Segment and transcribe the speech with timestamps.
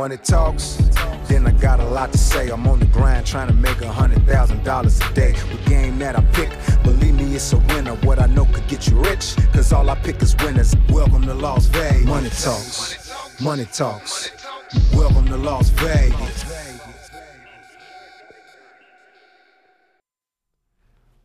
[0.00, 0.78] Money talks,
[1.28, 2.48] then I got a lot to say.
[2.48, 5.32] I'm on the grind trying to make a hundred thousand dollars a day.
[5.32, 6.48] With game that I pick,
[6.82, 7.94] believe me, it's a winner.
[7.96, 10.74] What I know could get you rich, cause all I pick is winners.
[10.88, 12.06] Welcome to Las Vegas.
[12.06, 14.30] Money talks, money talks.
[14.94, 16.46] Welcome to Las Vegas.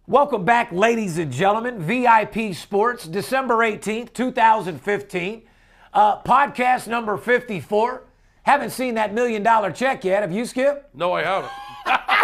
[0.06, 1.80] Welcome back, ladies and gentlemen.
[1.80, 5.44] VIP Sports, December 18th, 2015.
[5.94, 8.05] Uh, podcast number 54.
[8.46, 10.22] Haven't seen that million dollar check yet.
[10.22, 10.90] Have you, Skip?
[10.94, 11.52] No, I haven't.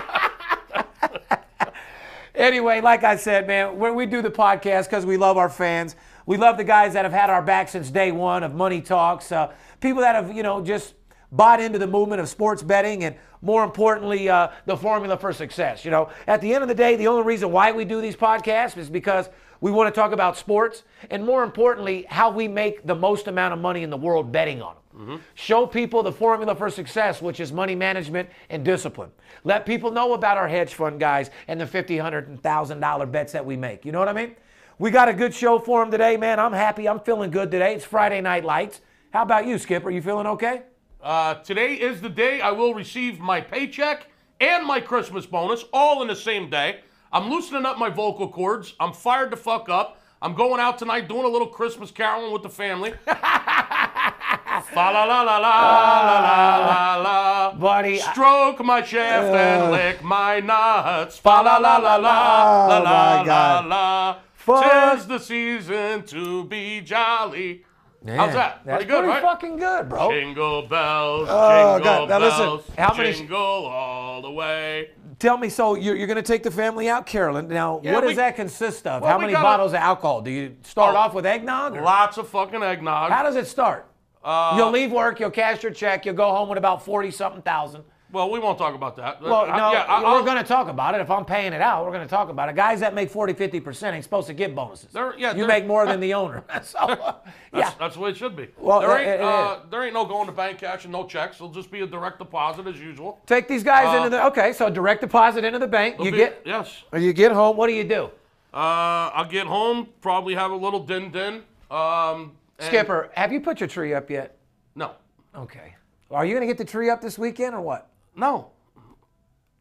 [2.33, 5.95] Anyway, like I said, man, when we do the podcast because we love our fans.
[6.25, 9.31] We love the guys that have had our back since day one of Money Talks.
[9.31, 10.95] Uh, people that have, you know, just
[11.31, 15.83] bought into the movement of sports betting and more importantly, uh, the formula for success.
[15.83, 18.15] You know, at the end of the day, the only reason why we do these
[18.15, 19.29] podcasts is because
[19.61, 23.53] we want to talk about sports and more importantly, how we make the most amount
[23.53, 25.21] of money in the world betting on them.
[25.35, 29.11] Show people the formula for success, which is money management and discipline.
[29.43, 33.31] Let people know about our hedge fund guys and the $50, $100, and $1,000 bets
[33.31, 33.85] that we make.
[33.85, 34.35] You know what I mean?
[34.79, 36.39] We got a good show for them today, man.
[36.39, 36.89] I'm happy.
[36.89, 37.75] I'm feeling good today.
[37.75, 38.81] It's Friday Night Lights.
[39.11, 39.85] How about you, Skip?
[39.85, 40.63] Are you feeling okay?
[41.01, 44.07] Uh, today is the day I will receive my paycheck
[44.39, 46.81] and my Christmas bonus all in the same day.
[47.13, 48.73] I'm loosening up my vocal cords.
[48.79, 49.99] I'm fired to fuck up.
[50.21, 52.93] I'm going out tonight doing a little Christmas caroling with the family.
[53.05, 57.53] Fa la la la la la la la.
[57.55, 61.17] Buddy, Stroke my shaft and lick my nuts.
[61.17, 62.83] Fa la la la la la Oh,
[63.25, 64.17] la la.
[64.35, 64.63] Fuck.
[64.95, 67.65] Tis the season to be jolly.
[68.03, 68.61] Man, How's that?
[68.65, 69.21] That's Pretty good, right?
[69.21, 70.09] fucking good, bro.
[70.11, 72.09] Jingle bells, Oh, jingle God.
[72.09, 73.37] Now listen, bells, how many- jingle
[73.67, 74.89] all the way.
[75.21, 77.47] Tell me, so you're, you're going to take the family out, Carolyn.
[77.47, 79.03] Now, Yeah, what we- does that consist of?
[79.03, 80.21] Well, How many gotta- bottles of alcohol?
[80.23, 81.77] Do you start Oh, off with eggnog?
[81.77, 83.11] or- Lots of fucking eggnog.
[83.11, 83.85] How does it start?
[84.23, 87.43] Uh, you'll leave work, you'll cash your check, you'll go home with about 40 something
[87.43, 87.83] thousand.
[88.11, 89.21] Well, we won't talk about that.
[89.21, 91.01] Well, I- no, yeah, I- we're going to talk about it.
[91.01, 92.55] If I'm paying it out, we're going to talk about it.
[92.55, 94.89] Guys that make 40, 50% ain't supposed to get bonuses.
[95.17, 96.43] Yeah, you make more than the owner.
[96.63, 97.17] so, That's,
[97.53, 97.71] yeah.
[97.79, 98.47] that's the way it should be.
[98.57, 101.37] Well, there ain't it uh, there ain't no going to bank cash and no checks.
[101.37, 103.19] It'll just be a direct deposit as usual.
[103.25, 105.97] Take these guys Uh, into the, okay, so direct deposit into the bank.
[105.99, 106.83] You be- get, yes.
[106.93, 108.09] you get home, what do you do?
[108.53, 111.43] Uh, I'll get home, probably have a little din din.
[111.69, 114.37] Um, Skipper, have you put your tree up yet?
[114.75, 114.91] No,
[115.35, 115.73] Okay.
[116.11, 117.87] Are you going to get the tree up this weekend or what?
[118.15, 118.51] No.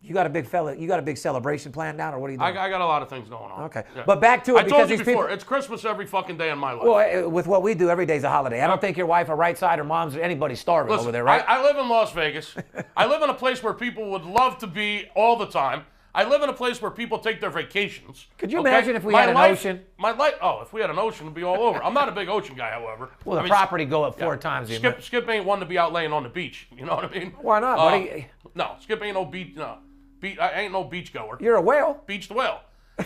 [0.02, 2.32] You got a big fella, you got a big celebration planned out or what are
[2.32, 2.64] you I, doing?
[2.64, 3.64] I got a lot of things going on.
[3.64, 3.82] Okay.
[3.94, 4.04] Yeah.
[4.06, 5.24] But back to it I because told you these before.
[5.24, 6.84] people- It's Christmas every fucking day in my life.
[6.84, 8.62] well, uh, with what we do, every day's a holiday.
[8.62, 11.12] I don't think your wife or right side or mom's or anybody's starving Listen, over
[11.12, 11.44] there, right?
[11.46, 12.54] I, I live in Las Vegas.
[12.96, 15.84] I live in a place where people would love to be all the time.
[16.14, 18.26] I live in a place where people take their vacations.
[18.36, 18.68] Could you okay?
[18.70, 19.84] imagine if we My had an life- ocean?
[19.96, 20.34] My life.
[20.42, 21.82] Oh, if we had an ocean, it'd be all over.
[21.82, 23.10] I'm not a big ocean guy, however.
[23.24, 24.40] well, the I mean, property go up four yeah.
[24.40, 25.02] times Skip, amount.
[25.04, 26.66] Skip ain't one to be out laying on the beach.
[26.76, 27.30] You know what I mean?
[27.40, 27.78] Why not?
[27.78, 29.54] Uh, you- no, Skip ain't no beach.
[29.54, 29.78] No,
[30.18, 30.38] beach.
[30.38, 31.38] I ain't no beach goer.
[31.40, 32.02] You're a whale.
[32.06, 32.60] Beach the whale.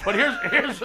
[0.04, 0.78] But here's here's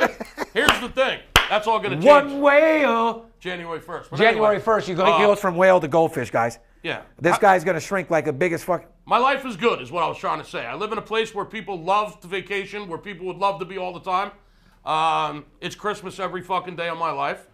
[0.53, 1.19] here's the thing.
[1.50, 3.25] That's all gonna change One whale.
[3.40, 4.13] January first.
[4.13, 6.59] January 1st, you go, uh, he goes from whale to goldfish, guys.
[6.84, 7.03] Yeah.
[7.22, 8.84] This I- guy's going to shrink like a biggest fuck.
[9.09, 10.68] My life is good, is what I was trying to say.
[10.68, 13.66] I live in a place where people love to vacation, where people would love to
[13.66, 14.30] be all the time.
[14.86, 17.47] Um, it's Christmas every fucking day of my life.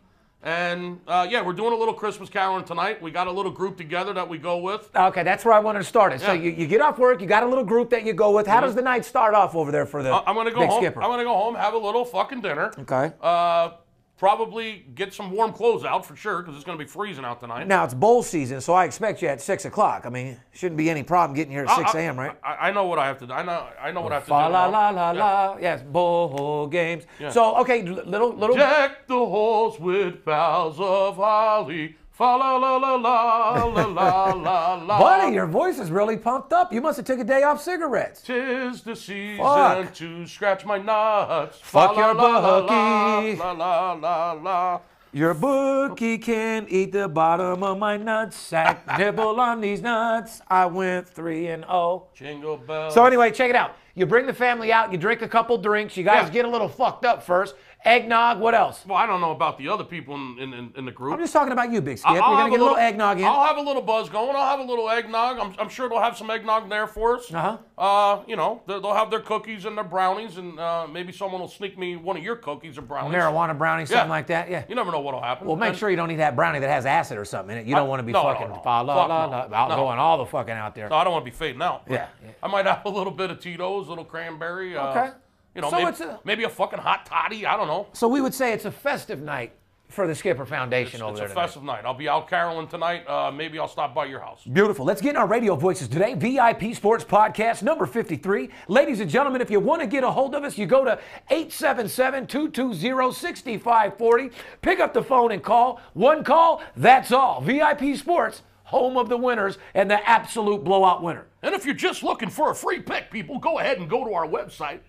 [0.43, 3.01] And uh, yeah, we're doing a little Christmas caroling tonight.
[3.01, 4.93] We got a little group together that we go with.
[4.93, 6.19] Okay, that's where I wanted to start it.
[6.19, 8.47] So you, you get off work, you got a little group that you go with.
[8.47, 10.81] How does the night start off over there for the I- I'm gonna go home.
[10.81, 11.01] skipper?
[11.01, 12.73] I'm gonna go home, have a little fucking dinner.
[12.79, 13.13] Okay.
[13.21, 13.69] Uh,
[14.17, 17.67] probably get some warm clothes out for sure, because it's gonna be freezing out tonight.
[17.67, 20.03] now, it's bowl season, so I expect you at 6 o'clock.
[20.05, 22.31] I mean, shouldn't be any problem getting here at 6 I- a.m., right?
[22.43, 23.33] I, I know what I have to do.
[23.33, 23.67] I know.
[23.81, 24.53] I know what I have to Fa do.
[24.53, 25.19] la la la Yeah.
[25.23, 25.57] la.
[25.59, 27.03] Yes, bowl games.
[27.31, 28.55] So, okay, l- little, little.
[28.55, 31.95] Deck the halls with boughs of holly.
[32.15, 34.99] Fa la la la la la la la la.
[34.99, 36.71] Buddy, your voice is really pumped up.
[36.71, 38.21] You must have took a day off cigarettes.
[38.21, 39.93] Tis the season Fuck.
[39.95, 41.59] to scratch my nuts.
[41.61, 43.35] Fuck Fa your la bookie.
[43.37, 44.79] La la la la.
[45.11, 48.97] Your bookie can eat the bottom of my nutsack.
[48.97, 50.41] Nibble on these nuts.
[50.47, 52.07] I went three and oh.
[52.13, 52.93] Jingle bells.
[52.93, 53.75] So anyway, check it out.
[53.93, 54.91] You bring the family out.
[54.91, 55.95] You drink a couple drinks.
[55.97, 56.33] You guys Yeah.
[56.33, 57.55] get a little fucked up first,
[57.85, 58.39] eggnog.
[58.39, 58.83] What else?
[58.85, 61.13] Well, I don't know about the other people in, in, in, the group.
[61.13, 62.11] I'm just talking about you, Big Skip.
[62.11, 63.25] I'll We're gonna get a little, eggnog in.
[63.25, 64.35] I'll have a little buzz going.
[64.35, 65.37] I'll have a little eggnog.
[65.39, 67.33] I'm, I'm sure they'll have some eggnog there for us.
[67.33, 67.57] Uh-huh.
[67.77, 71.47] Uh, you know, they'll have their cookies and their brownies, and uh, maybe someone will
[71.47, 73.13] sneak me one of your cookies or brownies.
[73.15, 74.09] Marijuana brownie, something Yeah.
[74.09, 74.49] like that.
[74.49, 74.63] Yeah.
[74.67, 75.47] You never know what'll happen.
[75.47, 77.63] Well, make And- sure you don't eat that brownie that has acid or something in
[77.63, 77.67] it.
[77.67, 78.61] You don't want to be no, no, fucking no.
[78.65, 79.47] la, la, la, no.
[79.49, 79.75] la, out No.
[79.75, 80.89] going all the fucking out there.
[80.89, 81.83] No, I don't want to be fading out.
[81.89, 82.31] Yeah, yeah.
[82.41, 84.75] I might have a little bit of Tito's, a little cranberry.
[84.75, 85.11] Uh, Okay.
[85.55, 87.45] You know, So maybe, it's a- maybe a fucking hot toddy.
[87.45, 87.87] I don't know.
[87.93, 89.53] So we would say it's a festive night
[89.87, 91.41] for the Skipper Foundation over It's there a tonight.
[91.43, 91.85] festive night.
[91.85, 93.07] I'll be out caroling tonight.
[93.07, 94.43] Uh, maybe I'll stop by your house.
[94.43, 94.83] Beautiful.
[94.83, 96.13] Let's get in our radio voices today.
[96.15, 98.49] VIP Sports Podcast number 53.
[98.67, 100.99] Ladies and gentlemen, if you want to get a hold of us, you go to
[101.31, 104.31] 877-220-6540.
[104.61, 105.79] Pick up the phone and call.
[105.93, 107.41] One call, that's all.
[107.41, 111.25] VIP Sports, home of the winners and the absolute blowout winner.
[111.43, 114.13] And if you're just looking for a free pick, people, go ahead and go to
[114.13, 114.79] our website,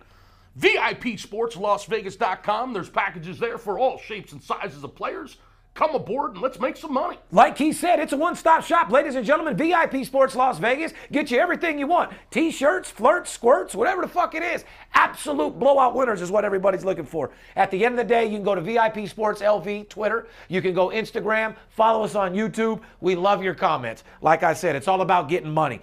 [0.59, 2.73] VIPSportsLasVegas.com.
[2.73, 5.37] There's packages there for all shapes and sizes of players.
[5.77, 7.19] Come aboard and let's make some money.
[7.31, 9.55] Like he said, it's a one-stop shop, ladies and gentlemen.
[9.55, 14.33] VIP Sports Las Vegas get you everything you want: t-shirts, flirts, squirts, whatever the fuck
[14.33, 14.65] it is.
[14.95, 17.29] Absolute blowout winners is what everybody's looking for.
[17.55, 20.27] At the end of the day, you can go to VIP Sports LV Twitter.
[20.47, 21.55] You can go Instagram.
[21.69, 22.81] Follow us on YouTube.
[22.99, 24.03] We love your comments.
[24.23, 25.81] Like I said, it's all about getting money.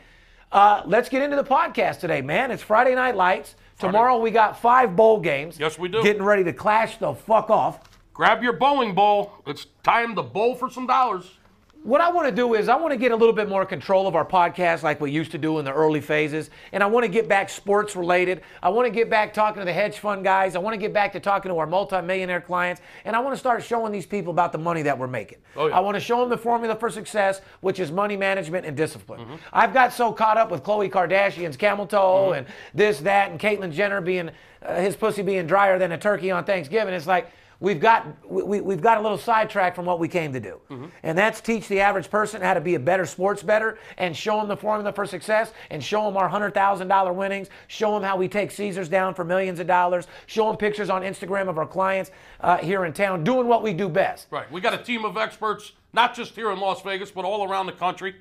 [0.50, 2.50] Uh, let's get into the podcast today, man.
[2.50, 3.54] It's Friday Night Lights.
[3.78, 5.58] Tomorrow we got five bowl games.
[5.58, 6.02] Yes, we do.
[6.02, 7.80] Getting ready to clash the fuck off.
[8.12, 9.42] Grab your bowling ball.
[9.46, 11.38] It's time to bowl for some dollars.
[11.84, 14.06] What I want to do is I want to get a little bit more control
[14.06, 16.48] of our podcast like we used to do in the early phases.
[16.72, 18.40] And I want to get back sports related.
[18.62, 20.56] I want to get back talking to the hedge fund guys.
[20.56, 22.80] I want to get back to talking to our multimillionaire clients.
[23.04, 25.40] And I want to start showing these people about the money that we're making.
[25.56, 25.76] Oh, yeah.
[25.76, 29.20] I want to show them the formula for success, which is money management and discipline.
[29.20, 29.34] Mm-hmm.
[29.52, 32.38] I've got so caught up with Khloe Kardashian's camel toe Mm-hmm.
[32.38, 34.30] and this, that, and Caitlyn Jenner being,
[34.62, 36.94] uh, his pussy being drier than a turkey on Thanksgiving.
[36.94, 37.30] It's like,
[37.64, 40.86] We've got we, we've got a little sidetrack from what we came to do, Mm-hmm.
[41.02, 44.36] and that's teach the average person how to be a better sports better, and show
[44.38, 48.02] them the formula for success, and show them our hundred thousand dollar winnings, show them
[48.02, 51.56] how we take Caesars down for millions of dollars, show them pictures on Instagram of
[51.56, 52.10] our clients
[52.42, 54.26] uh, here in town doing what we do best.
[54.30, 54.50] Right.
[54.52, 57.64] We got a team of experts, not just here in Las Vegas, but all around
[57.64, 58.14] the country,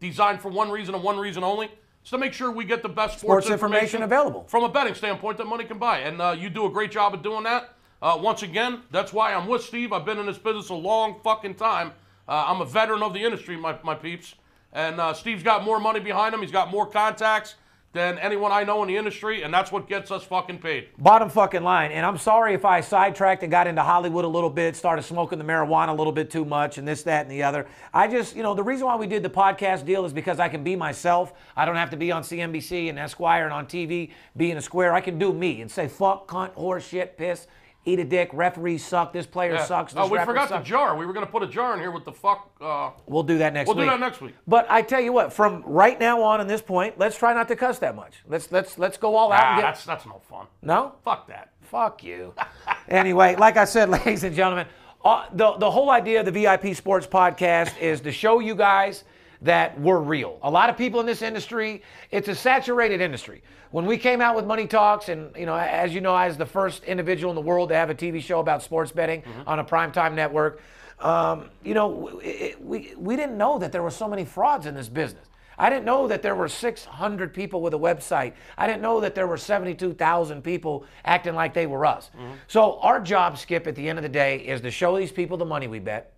[0.00, 1.68] designed for one reason and one reason only.
[2.00, 4.44] It's to make sure we get the best sports, Sports information available.
[4.48, 5.98] from a betting standpoint that money can buy.
[5.98, 7.74] And uh, you do a great job of doing that.
[8.02, 9.92] Uh, once again, that's why I'm with Steve.
[9.92, 11.92] I've been in this business a long fucking time.
[12.28, 14.34] Uh, I'm a veteran of the industry, my, my peeps.
[14.72, 16.40] And uh, Steve's got more money behind him.
[16.40, 17.54] He's got more contacts
[17.96, 20.88] than anyone I know in the industry, and that's what gets us fucking paid.
[20.98, 21.92] Bottom fucking line.
[21.92, 25.38] And I'm sorry if I sidetracked and got into Hollywood a little bit, started smoking
[25.38, 27.66] the marijuana a little bit too much, and this, that, and the other.
[27.94, 30.50] I just, you know, the reason why we did the podcast deal is because I
[30.50, 31.32] can be myself.
[31.56, 34.92] I don't have to be on CNBC and Esquire and on TV being a square.
[34.92, 37.46] I can do me and say fuck, cunt, horse, shit, piss,
[37.86, 39.64] eat a dick, referees suck, this player Yeah.
[39.64, 40.64] sucks, this oh, we forgot sucks.
[40.64, 40.96] the jar.
[40.96, 42.50] We were going to put a jar in here with the fuck.
[42.60, 43.76] Uh, We'll do that next week.
[43.76, 44.34] We'll do that next week.
[44.46, 47.48] But I tell you what, from right now on in this point, let's try not
[47.48, 48.16] to cuss that much.
[48.28, 50.46] Let's let's let's go all out ah, and get that's, that's no fun.
[50.62, 50.94] No?
[51.04, 51.52] Fuck that.
[51.62, 52.34] Fuck you.
[52.88, 54.66] anyway, like I said, ladies and gentlemen,
[55.04, 59.04] uh, the, the whole idea of the VIP Sports Podcast is to show you guys
[59.42, 60.38] that we're real.
[60.42, 63.42] A lot of people in this industry, it's a saturated industry.
[63.70, 66.36] When we came out with Money Talks, and you know, as you know, I was
[66.36, 69.58] the first individual in the world to have a TV show about sports betting on
[69.58, 70.60] a primetime network.
[71.00, 74.74] Um, you know, it, we we didn't know that there were so many frauds in
[74.74, 75.26] this business.
[75.58, 78.34] I didn't know that there were 600 people with a website.
[78.58, 82.10] I didn't know that there were 72,000 people acting like they were us.
[82.46, 85.38] So our job, Skip, at the end of the day, is to show these people
[85.38, 86.12] the money we bet,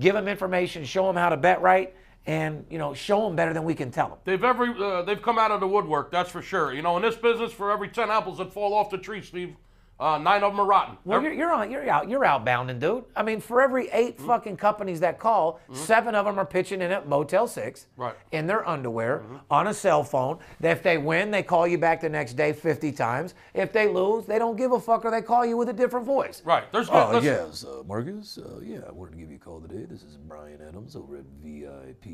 [0.00, 1.94] give them information, show them how to bet right,
[2.28, 4.18] and you know, show them better than we can tell them.
[4.24, 6.74] They've every uh, they've come out of the woodwork, that's for sure.
[6.74, 9.56] You know, in this business, for every ten apples that fall off the tree, Steve,
[10.00, 10.96] uh, nine of them are rotten.
[11.04, 11.70] Well, you're, you're on.
[11.70, 12.08] You're out.
[12.08, 13.04] You're outbounding, dude.
[13.16, 16.90] I mean, for every 8 fucking companies that call, seven of them are pitching in
[16.92, 18.14] at Motel Six, Right.
[18.32, 20.38] in their underwear, on a cell phone.
[20.62, 23.34] If they win, they call you back the next day 50 times.
[23.54, 26.06] If they lose, they don't give a fuck, or they call you with a different
[26.06, 26.42] voice.
[26.44, 26.70] right.
[26.72, 28.38] There's Uh, yes, uh, Marcus.
[28.38, 29.84] Uh, yeah, I wanted to give you a call today.
[29.88, 32.06] This is Brian Adams over at VIP.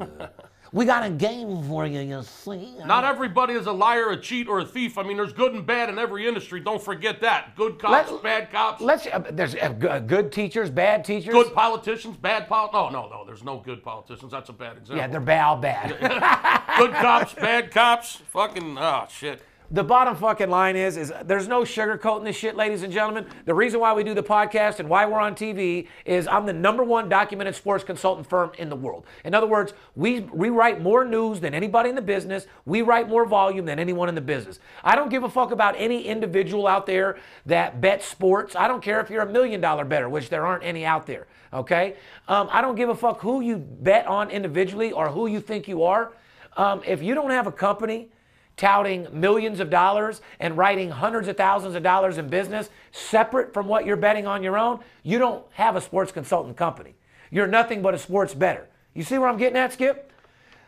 [0.00, 0.26] And, uh,
[0.72, 2.76] We got a game for you, you see.
[2.86, 4.96] Not everybody is a liar, a cheat, or a thief.
[4.96, 6.60] I mean, there's good and bad in every industry.
[6.60, 7.54] Don't forget that.
[7.56, 9.06] Good cops, Let- bad cops, Let's.
[9.06, 11.32] Uh, there's uh, uh, good teachers, bad teachers.
[11.32, 12.70] good politicians, bad pol.
[12.72, 13.24] No, no, no.
[13.24, 14.32] There's no good politicians.
[14.32, 14.96] That's a bad example.
[14.96, 15.88] Yeah, they're bad, bad.
[16.78, 18.16] good cops, bad cops.
[18.30, 19.42] Fucking oh shit.
[19.72, 23.24] The bottom fucking line is is there's no sugarcoating this shit, ladies and gentlemen.
[23.46, 26.52] The reason why we do the podcast and why we're on TV is I'm the
[26.52, 29.06] number one documented sports consultant firm in the world.
[29.24, 32.46] In other words, we rewrite more news than anybody in the business.
[32.66, 34.60] We write more volume than anyone in the business.
[34.84, 38.54] I don't give a fuck about any individual out there that bets sports.
[38.54, 41.26] I don't care if you're a million dollar better, which there aren't any out there.
[41.54, 41.96] Okay,
[42.28, 45.66] um, I don't give a fuck who you bet on individually or who you think
[45.66, 46.12] you are.
[46.58, 48.10] Um, if you don't have a company
[48.56, 53.66] touting millions of dollars and writing hundreds of thousands of dollars in business separate from
[53.66, 56.94] what you're betting on your own, you don't have a sports consultant company.
[57.30, 58.68] You're nothing but a sports better.
[58.94, 60.12] You see where I'm getting at, Skip?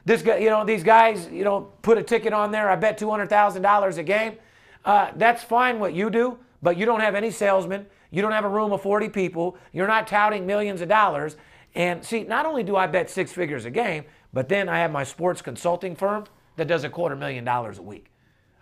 [0.07, 2.71] This guy, you know, these guys, you know, put a ticket on there.
[2.71, 4.37] I bet two hundred thousand dollars a game.
[4.85, 7.87] Uh, that's fine what you do, but you don't have any salesmen.
[8.11, 9.57] You don't have a room of 40 people.
[9.73, 11.37] You're not touting millions of dollars.
[11.75, 14.93] And see, not only do I bet six figures a game, but then I have
[14.93, 16.25] my sports consulting firm
[16.57, 18.11] that does a quarter million dollars a week.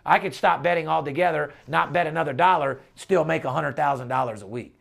[0.05, 4.75] I could stop betting altogether, not bet another dollar, still make $100,000 a week.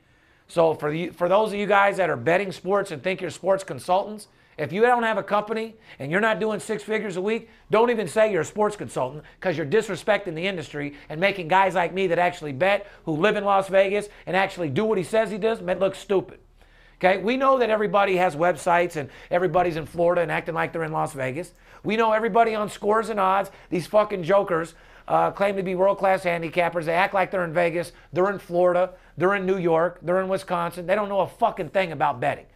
[0.48, 3.30] So for, you, for those of you guys that are betting sports and think you're
[3.30, 4.28] sports consultants,
[4.58, 7.90] if you don't have a company and you're not doing six figures a week, don't
[7.90, 11.94] even say you're a sports consultant because you're disrespecting the industry and making guys like
[11.94, 15.30] me that actually bet, who live in Las Vegas and actually do what he says
[15.30, 16.38] he does, look stupid.
[17.02, 20.84] Okay, we know that everybody has websites and everybody's in Florida and acting like they're
[20.84, 21.52] in Las Vegas.
[21.84, 24.74] We know everybody on scores and odds, these fucking jokers
[25.08, 26.84] uh, claim to be world class handicappers.
[26.84, 30.28] They act like they're in Vegas, they're in Florida, they're in New York, they're in
[30.28, 30.86] Wisconsin.
[30.86, 32.46] They don't know a fucking thing about betting.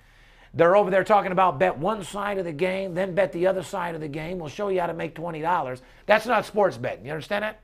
[0.54, 3.62] They're over there talking about bet one side of the game, then bet the other
[3.62, 4.38] side of the game.
[4.38, 5.80] We'll show you how to make $20.
[6.06, 7.04] That's not sports betting.
[7.04, 7.60] You understand that?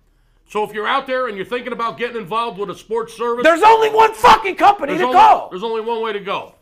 [0.49, 3.45] So if you're out there and you're thinking about getting involved with a sports service,
[3.45, 5.49] there's only one fucking company to only, go.
[5.51, 6.55] There's only one way to go.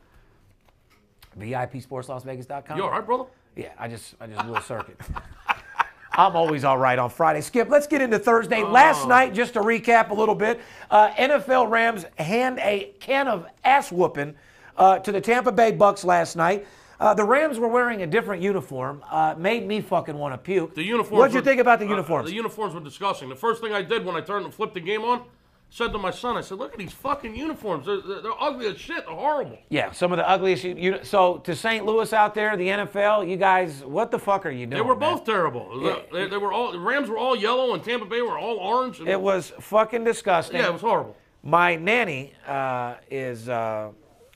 [1.36, 2.76] VIPSportsLasVegas.com.
[2.76, 3.24] You all right, brother?
[3.56, 4.98] Yeah, I just I just a circuit.
[6.12, 7.40] I'm always all right on Friday.
[7.40, 8.62] Skip, let's get into Thursday.
[8.64, 13.46] Last night, just to recap a little bit, uh, NFL Rams hand a can of
[13.64, 14.34] ass whooping
[14.76, 16.66] uh, to the Tampa Bay Bucks last night.
[16.98, 19.02] Uh, the Rams were wearing a different uniform.
[19.10, 20.74] Uh, made me fucking want to puke.
[20.74, 21.18] The uniforms.
[21.18, 22.28] What'd you were- think about the uh, uniforms?
[22.28, 23.28] the uniforms were disgusting.
[23.28, 25.22] The first thing I did when I turned and flipped the game on,
[25.70, 27.86] said to my son, I said, "Look at these fucking uniforms.
[27.86, 29.06] They're, they're, they're ugly as shit.
[29.06, 30.64] They're horrible." yeah, some of the ugliest.
[30.64, 31.86] You, so to St.
[31.86, 34.82] Louis out there, the NFL, you guys, what the fuck are you doing?
[34.82, 35.14] They were man?
[35.14, 36.04] both terrible.
[36.12, 36.72] They, they were all.
[36.72, 38.98] The Rams were all yellow, and Tampa Bay were all orange.
[38.98, 40.56] And, It was fucking disgusting.
[40.56, 41.16] yeah, it was horrible.
[41.42, 43.92] My nanny uh, is uh,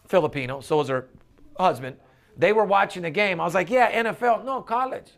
[0.07, 1.09] Filipino, so is her
[1.59, 1.97] husband.
[2.37, 3.41] They were watching the game.
[3.41, 5.11] I was like, "Yeah, NFL, no college,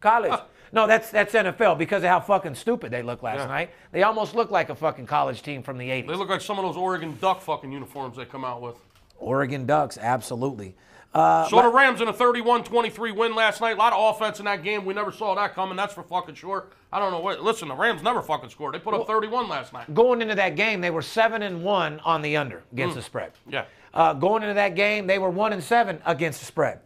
[0.00, 0.38] college."
[0.72, 3.46] No, that's that's NFL because of how fucking stupid they looked last Yeah.
[3.46, 3.70] night.
[3.92, 6.08] They almost looked like a fucking college team from the '80s.
[6.08, 8.76] They look like some of those Oregon Duck fucking uniforms they come out with.
[9.18, 10.74] Oregon Ducks, absolutely.
[11.14, 13.72] Uh, So the Rams in a 31-23 win last night.
[13.76, 14.86] A lot of offense in that game.
[14.86, 15.76] We never saw that coming.
[15.76, 16.68] That's for fucking sure.
[16.90, 17.42] I don't know what.
[17.42, 18.74] Listen, the Rams never fucking scored.
[18.74, 19.92] They put up 31 last night.
[19.94, 23.32] going into that game, they were seven and one on the under against the spread.
[23.46, 23.64] Yeah.
[23.92, 26.80] Uh, going into that game, they were one and seven against the spread.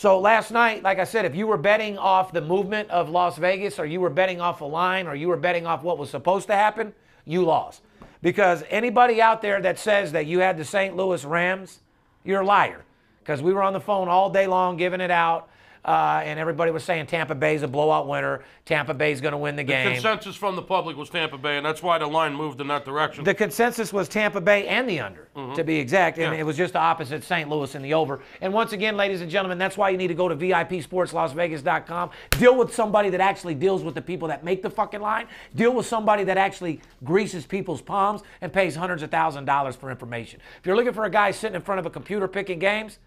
[0.00, 3.36] So last night, like I said, if you were betting off the movement of Las
[3.36, 6.08] Vegas, or you were betting off a line, or you were betting off what was
[6.08, 6.94] supposed to happen,
[7.26, 7.82] you lost.
[8.22, 10.96] Because anybody out there that says that you had the St.
[10.96, 11.80] Louis Rams,
[12.24, 12.82] you're a liar.
[13.18, 15.50] Because we were on the phone all day long giving it out.
[15.84, 18.42] Uh, and everybody was saying Tampa Bay's a blowout winner.
[18.66, 19.86] Tampa Bay's going to win the game.
[19.86, 22.68] The consensus from the public was Tampa Bay, and that's why the line moved in
[22.68, 23.24] that direction.
[23.24, 26.34] The consensus was Tampa Bay and the under, to be exact, and Mm-hmm.
[26.34, 26.40] Yeah.
[26.40, 27.48] it was just the opposite St.
[27.48, 28.20] Louis in the over.
[28.40, 32.10] And once again, ladies and gentlemen, that's why you need to go to VIPSportsLasVegas.com.
[32.32, 35.26] Deal with somebody that actually deals with the people that make the fucking line.
[35.54, 39.76] Deal with somebody that actually greases people's palms and pays hundreds of thousands of dollars
[39.76, 40.40] for information.
[40.58, 42.98] If you're looking for a guy sitting in front of a computer picking games,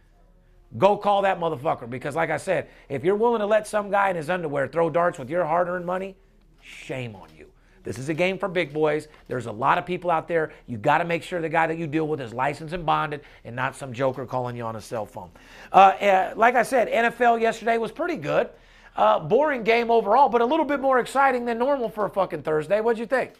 [0.78, 1.90] go call that motherfucker.
[1.90, 4.90] Because, like I said, if you're willing to let some guy in his underwear throw
[4.90, 6.16] darts with your hard earned money,
[6.62, 7.50] shame on you.
[7.84, 9.10] This is a game for big boys.
[9.28, 10.54] There's a lot of people out there.
[10.68, 13.22] You got to make sure the guy that you deal with is licensed and bonded
[13.44, 15.30] and not some joker calling you on a cell phone.
[15.72, 18.50] Uh, uh, like I said, NFL yesterday was pretty good.
[18.96, 22.44] Uh, boring game overall, but a little bit more exciting than normal for a fucking
[22.44, 22.80] Thursday.
[22.80, 23.34] What'd you think?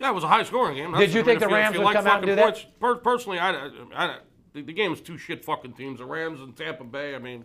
[0.00, 0.92] yeah, it was a high scoring game.
[0.92, 2.80] Did you I mean, think if the Rams would like come out and do that?
[2.80, 4.16] per- personally, I, I, I,
[4.52, 5.98] the, the game's two shit fucking teams.
[5.98, 7.14] The Rams and Tampa Bay.
[7.14, 7.44] I mean,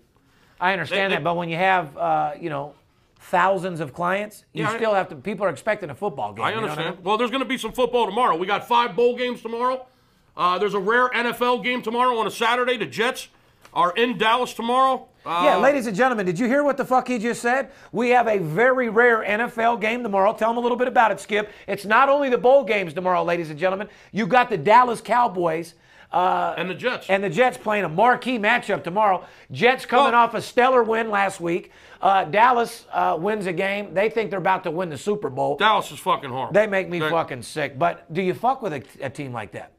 [0.59, 2.73] I understand They- that, but when you have, uh, you know,
[3.19, 5.15] thousands of clients, you Yeah, I- still have to.
[5.15, 6.45] People are expecting a football game.
[6.45, 6.95] I you know understand.
[6.97, 7.03] mean?
[7.03, 8.35] Well, there's going to be some football tomorrow.
[8.35, 9.85] We got five bowl games tomorrow.
[10.37, 12.77] Uh, there's a rare NFL game tomorrow on a Saturday.
[12.77, 13.29] The Jets
[13.73, 15.07] are in Dallas tomorrow.
[15.25, 17.71] Uh, Yeah, ladies and gentlemen, did you hear what the fuck he just said?
[17.91, 20.33] We have a very rare NFL game tomorrow.
[20.33, 21.51] Tell them a little bit about it, Skip.
[21.67, 23.87] It's not only the bowl games tomorrow, ladies and gentlemen.
[24.11, 25.73] You got the Dallas Cowboys
[26.15, 27.07] and the Jets.
[27.09, 29.25] and the Jets playing a marquee matchup tomorrow.
[29.51, 31.71] Jets coming Well- off a stellar win last week.
[32.01, 33.93] Uh, Dallas uh, wins a game.
[33.93, 35.57] They think they're about to win the Super Bowl.
[35.57, 36.53] Dallas is fucking horrible.
[36.53, 37.09] They make me Okay?
[37.09, 37.77] fucking sick.
[37.79, 39.71] But do you fuck with a, a team like that?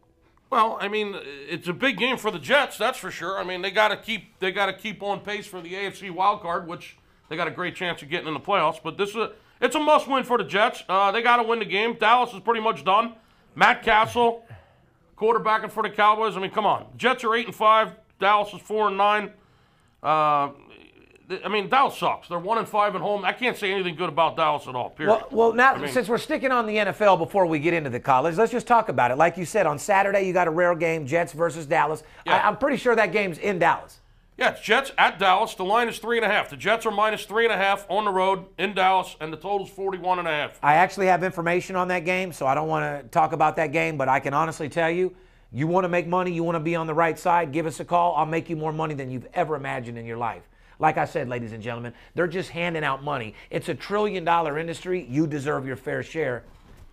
[0.51, 3.39] Well, I mean, it's a big game for the Jets, that's for sure.
[3.39, 6.11] I mean, they got to keep they got to keep on pace for the AFC
[6.11, 6.97] wild card, which
[7.29, 8.79] they got a great chance of getting in the playoffs.
[8.83, 10.85] But this is a, it's a must win for the Jets.
[10.89, 11.95] Uh, they got to win the game.
[11.99, 13.15] Dallas is pretty much done.
[13.57, 14.46] Matt Cassel,
[15.17, 16.37] quarterbacking for the Cowboys.
[16.37, 16.87] I mean, come on.
[16.97, 17.93] Jets are eight and five.
[18.21, 19.33] Dallas is four and nine.
[20.03, 20.51] Uh,
[21.45, 22.29] I mean, Dallas sucks.
[22.29, 23.25] They're one and five at home.
[23.25, 24.91] I can't say anything good about Dallas at all.
[24.91, 25.13] Period.
[25.13, 27.99] Well, well, now mean- since we're sticking on the NFL before we get into the
[27.99, 29.17] college, let's just talk about it.
[29.17, 32.05] Like you said, on Saturday you got a rare game, Jets versus Dallas.
[32.25, 32.37] Yeah.
[32.37, 34.01] I, I'm pretty sure that game's in Dallas.
[34.39, 35.55] Yeah, it's Jets at Dallas.
[35.55, 36.51] The line is three and a half.
[36.51, 39.37] The Jets are minus three and a half on the road in Dallas, and the
[39.39, 40.59] total's 41 and a half.
[40.63, 43.73] I actually have information on that game, so I don't want to talk about that
[43.73, 45.17] game, but I can honestly tell you,
[45.53, 47.81] you want to make money, you want to be on the right side, give us
[47.81, 48.15] a call.
[48.15, 50.43] I'll make you more money than you've ever imagined in your life.
[50.79, 53.35] Like I said, ladies and gentlemen, they're just handing out money.
[53.49, 55.07] It's a trillion dollar industry.
[55.09, 56.45] You deserve your fair share,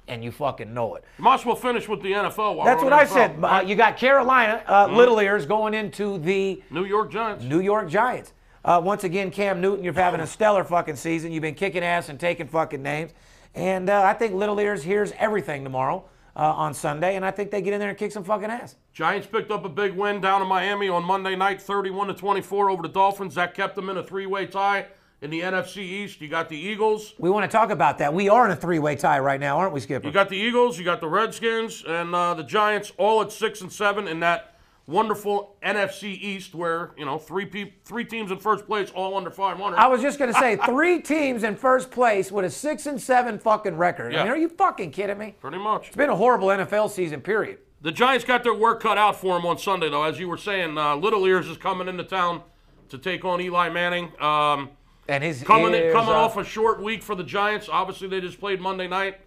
[0.08, 1.04] and you fucking know it.
[1.26, 2.56] As well finish with the NFL.
[2.56, 3.38] While That's what I said.
[3.42, 7.44] Uh, you got Carolina, uh, Little Ears going into the New York Giants.
[7.44, 8.34] New York Giants.
[8.66, 11.32] Uh, once again, Cam Newton, you're having a stellar fucking season.
[11.32, 13.12] You've been kicking ass and taking fucking names.
[13.56, 16.06] And uh, I think Little Ears hears everything tomorrow
[16.36, 18.76] uh, on Sunday, and I think they get in there and kick some fucking ass.
[18.94, 22.70] Giants picked up a big win down in Miami on Monday night, 31 to 24
[22.70, 23.36] over the Dolphins.
[23.36, 24.88] That kept them in a three-way tie
[25.24, 26.20] in the NFC East.
[26.22, 27.14] You got the Eagles.
[27.18, 28.14] We want to talk about that.
[28.14, 30.06] We are in a three-way tie right now, aren't we, Skipper?
[30.06, 30.78] You got the Eagles.
[30.78, 34.50] You got the Redskins and uh, the Giants, all at six and seven in that
[34.86, 39.32] wonderful NFC East, where you know three pe- three teams in first place, all under
[39.32, 39.78] 500.
[39.78, 43.02] I was just going to say three teams in first place with a six and
[43.02, 44.14] seven fucking record.
[44.14, 44.24] I Yeah.
[44.24, 45.36] mean, are you fucking kidding me?
[45.40, 45.88] Pretty much.
[45.88, 47.60] It's been a horrible NFL season, period.
[47.82, 50.04] The Giants got their work cut out for them on Sunday, though.
[50.04, 52.42] As you were saying, uh, Little Ears is coming into town
[52.90, 54.12] to take on Eli Manning.
[54.22, 54.70] Um,
[55.08, 57.68] And his coming coming off a short week for the Giants.
[57.72, 59.18] Obviously, they just played Monday night.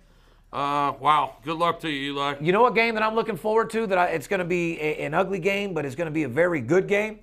[0.52, 1.36] Uh, wow.
[1.44, 2.36] Good luck to you, Eli.
[2.40, 3.86] You know what game that I'm looking forward to?
[3.86, 6.22] That I, it's going to be a- an ugly game, but it's going to be
[6.22, 7.20] a very good game.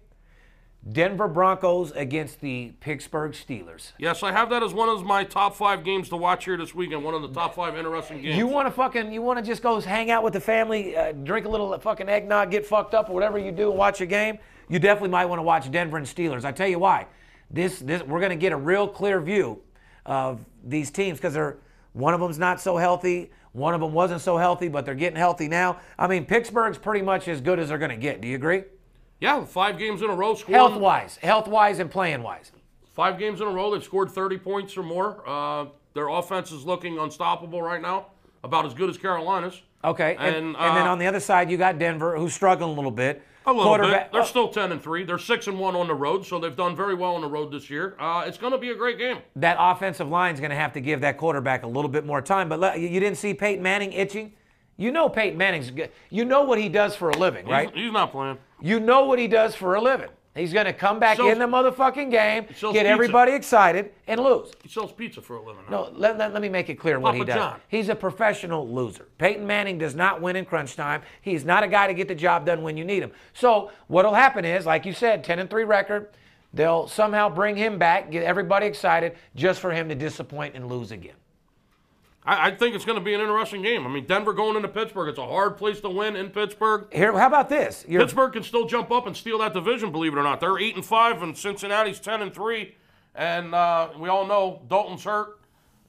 [0.92, 3.94] Denver Broncos against the Pittsburgh Steelers.
[3.98, 6.76] Yes, I have that as one of my top five games to watch here this
[6.76, 7.06] weekend.
[7.06, 8.36] One of the top five interesting games.
[8.36, 11.14] You want to fucking, you want to just go hang out with the family, uh,
[11.14, 14.06] drink a little fucking eggnog, get fucked up, or whatever you do, and watch a
[14.06, 14.38] game.
[14.68, 16.44] You definitely might want to watch Denver and Steelers.
[16.44, 17.08] I tell you why.
[17.54, 19.62] This, this, we're going to get a real clear view
[20.06, 21.58] of these teams because they're
[21.94, 25.18] one of them's not so healthy, one of them wasn't so healthy, but they're getting
[25.18, 25.78] healthy now.
[25.98, 28.20] I mean, Pittsburgh's pretty much as good as they're going to get.
[28.20, 28.64] Do you agree?
[29.20, 30.36] yeah, five games in a row.
[30.36, 32.52] Scoring, Health wise, health wise, and playing wise.
[32.94, 33.72] Five games in a row.
[33.72, 35.24] They've scored 30 points or more.
[35.26, 38.08] Uh, their offense is looking unstoppable right now,
[38.44, 39.62] about as good as Carolina's.
[39.84, 42.72] Okay, and, And, and then uh, on the other side, you got Denver, who's struggling
[42.72, 43.24] a little bit.
[43.46, 44.10] A little bit.
[44.14, 45.04] They're still 10 and 3.
[45.04, 47.52] They're 6 and 1 on the road, so they've done very well on the road
[47.52, 47.96] this year.
[48.00, 49.18] Uh, it's going to be a great game.
[49.36, 52.48] that offensive line's going to have to give that quarterback a little bit more time.
[52.50, 54.34] But let, you didn't see Peyton Manning itching.
[54.78, 55.92] You know Peyton Manning's good.
[56.10, 57.70] You know what he does for a living, right?
[57.74, 58.38] He's, he's not playing.
[58.62, 60.10] You know what he does for a living.
[60.36, 62.86] He's going to come back sells- in the motherfucking game, get pizza.
[62.86, 64.52] everybody excited, and lose.
[64.64, 65.64] He sells pizza for a living.
[65.70, 67.36] No, let, let, let me make it clear what he Papa does.
[67.36, 67.60] John.
[67.68, 69.08] He's a professional loser.
[69.20, 71.04] Peyton Manning does not win in crunch time.
[71.22, 73.12] He's not a guy to get the job done when you need him.
[73.34, 76.10] So what'll happen is, like you said, 10 and 3 record.
[76.54, 80.92] They'll somehow bring him back, get everybody excited, just for him to disappoint and lose
[80.92, 81.16] again.
[82.26, 83.86] I, I think it's going to be an interesting game.
[83.86, 85.10] I mean, Denver going into Pittsburgh.
[85.10, 86.88] It's a hard place to win in Pittsburgh.
[86.94, 87.86] Here, how about this?
[87.88, 90.40] You're, Pittsburgh can still jump up and steal that division, believe it or not.
[90.40, 92.76] They're eight and five, and Cincinnati's ten and three.
[93.16, 95.40] And uh, we all know Dalton's hurt.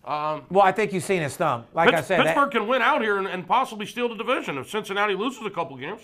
[0.04, 1.64] Um, well, I think you've seen his thumb.
[1.72, 4.58] Like I said, that- Pittsburgh can win out here and, and possibly steal the division
[4.58, 6.02] if Cincinnati loses a couple games.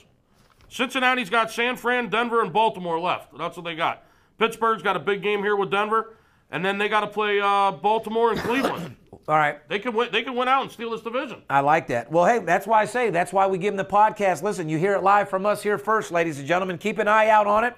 [0.69, 3.37] Cincinnati's got San Fran, Denver, and Baltimore left.
[3.37, 4.05] That's what they got.
[4.39, 6.15] Pittsburgh's got a big game here with Denver,
[6.51, 8.97] and then they got to play uh, Baltimore and Cleveland.
[9.29, 9.67] all right.
[9.69, 10.09] they can win.
[10.13, 11.43] They can win out and steal this division.
[11.49, 12.11] I like that.
[12.11, 14.43] Well, hey, that's why I say that's why we give them the podcast.
[14.43, 16.79] Listen, you hear it live from us here first, ladies and gentlemen.
[16.79, 17.75] Keep an eye out on it.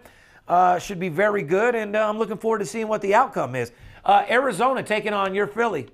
[0.48, 3.54] Uh, should be very good, and uh, I'm looking forward to seeing what the outcome
[3.54, 3.72] is.
[4.04, 5.88] Uh, Arizona taking on your Philly,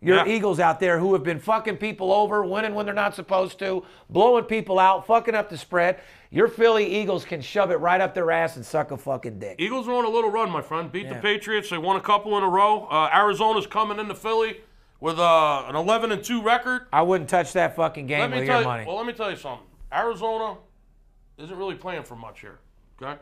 [0.00, 0.26] your Yeah.
[0.26, 3.84] Eagles out there who have been fucking people over, winning when they're not supposed to,
[4.08, 6.00] blowing people out, fucking up the spread.
[6.30, 9.56] Your Philly Eagles can shove it right up their ass and suck a fucking dick.
[9.58, 10.92] Eagles are on a little run, my friend.
[10.92, 11.14] Beat Yeah.
[11.14, 11.70] the Patriots.
[11.70, 12.86] They won a couple in a row.
[12.90, 14.60] Uh, Arizona's coming into Philly
[15.00, 16.86] with uh, an 11 and 2 record.
[16.92, 18.64] I wouldn't touch that fucking game Let with your you.
[18.64, 18.84] money.
[18.86, 19.66] Well, let me tell you something.
[19.92, 20.58] Arizona
[21.38, 22.58] isn't really playing for much here.
[23.02, 23.18] Okay.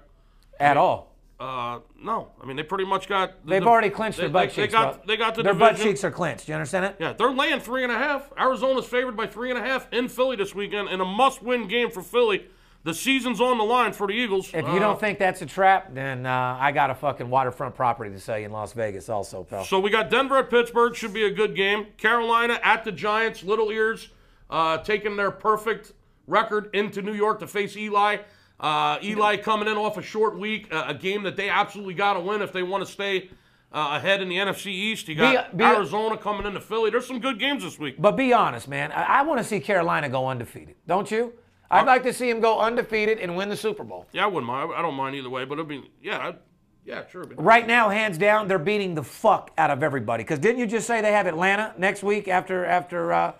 [0.59, 1.13] at all.
[1.39, 3.45] Uh, no, I mean they pretty much got.
[3.45, 4.57] the- They've the- already clinched they, their butt they, cheeks.
[4.57, 4.95] They got.
[4.95, 5.03] bro.
[5.07, 5.77] They got the their division.
[5.77, 6.47] butt cheeks are clinched.
[6.47, 6.97] Do you understand it?
[6.99, 8.33] Yeah, they're laying three and a half.
[8.39, 11.91] Arizona's favored by three and a half in Philly this weekend in a must-win game
[11.91, 12.47] for Philly.
[12.85, 14.49] the season's on the line for the Eagles.
[14.55, 18.11] If you don't think that's a trap, then uh, I got a fucking waterfront property
[18.13, 19.65] to sell you in Las Vegas, also, pal.
[19.65, 21.89] So we got Denver at Pittsburgh, should be a good game.
[21.99, 24.09] Carolina at the Giants, Little Ears
[24.51, 25.93] uh, taking their perfect
[26.29, 28.19] record into New York to face Eli.
[28.59, 32.15] Uh, Eli coming in off a short week, a, a game that they absolutely got
[32.15, 33.29] to win if they want to stay
[33.73, 35.09] uh, ahead in the NFC East.
[35.09, 36.91] You got Be- be- Arizona coming into Philly.
[36.91, 37.97] There's some good games this week.
[37.99, 38.93] But be honest, man.
[38.93, 40.77] I, I want to see Carolina go undefeated.
[40.87, 41.35] Don't you?
[41.71, 44.07] I'd like to see him go undefeated and win the Super Bowl.
[44.13, 44.71] Yeah, I wouldn't mind.
[44.75, 46.37] I don't mind either way, but it'd be yeah, I'd,
[46.85, 47.25] yeah, sure.
[47.37, 50.23] Right now, hands down, they're beating the fuck out of everybody.
[50.23, 53.33] Because didn't you just say they have Atlanta next week after after uh,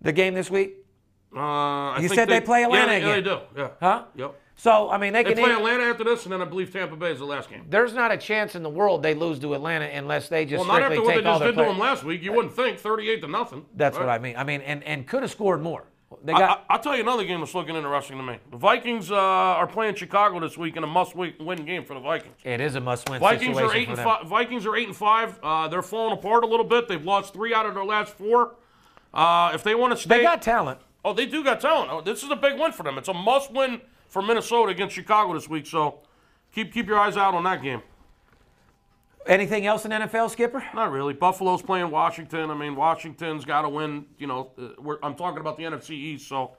[0.00, 0.76] the game this week?
[1.34, 3.38] Uh, I You think said they play Atlanta yeah, they- Yeah, they do.
[3.56, 3.68] Yeah.
[3.80, 4.04] Huh?
[4.16, 4.34] Yep.
[4.56, 5.42] So I mean, they They can.
[5.42, 7.64] play eat- Atlanta after this, and then I believe Tampa Bay is the last game.
[7.70, 10.78] There's not a chance in the world they lose to Atlanta unless they just Well,
[10.78, 12.22] not after what they just did to them last week.
[12.22, 13.64] You wouldn't think 38 to nothing.
[13.74, 14.04] That's right?
[14.04, 14.36] what I mean.
[14.36, 15.84] I mean, and and could have scored more.
[16.24, 16.66] They got.
[16.68, 18.38] I, will tell you another game that's looking interesting to me.
[18.50, 22.36] The Vikings uh, are playing Chicago this week in a must-win game for the Vikings.
[22.44, 24.26] it is a must-win Vikings are eight for and five.
[24.26, 25.38] Vikings are eight and five.
[25.42, 26.88] Uh, they're falling apart a little bit.
[26.88, 28.56] They've lost three out of their last four.
[29.14, 30.80] Uh, if they want to stay, They got talent.
[31.04, 31.90] Oh, they do got talent.
[31.90, 32.98] Oh, this is a big win for them.
[32.98, 35.66] It's a must-win for Minnesota against Chicago this week.
[35.66, 36.00] So
[36.52, 37.82] keep keep your eyes out on that game.
[39.26, 40.64] Anything else in NFL, Skipper?
[40.74, 41.12] Not really.
[41.12, 42.50] Buffalo's playing Washington.
[42.50, 44.06] I mean, Washington's got to win.
[44.18, 46.26] You know, uh, we're, I'm talking about the NFC East.
[46.26, 46.52] So,